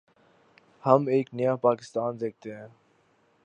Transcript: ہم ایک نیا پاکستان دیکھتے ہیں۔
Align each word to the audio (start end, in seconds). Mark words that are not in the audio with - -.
ہم 0.83 1.07
ایک 1.07 1.33
نیا 1.33 1.55
پاکستان 1.55 2.19
دیکھتے 2.19 2.55
ہیں۔ 2.55 2.67